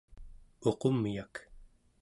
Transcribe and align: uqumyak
uqumyak 0.69 1.33